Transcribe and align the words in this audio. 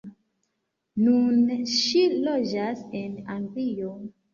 Nune 1.03 1.59
ŝi 1.75 2.03
loĝas 2.25 2.87
en 3.05 3.19
Anglio. 3.41 3.99